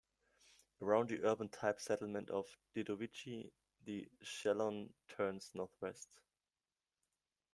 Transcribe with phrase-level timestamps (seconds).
[0.81, 3.51] Around the urban-type settlement of Dedovichi
[3.85, 6.09] the Shelon turns northwest.